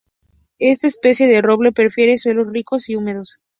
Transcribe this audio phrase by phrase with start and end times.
[0.57, 3.39] Esta especie de roble prefiere suelos ricos y húmedos.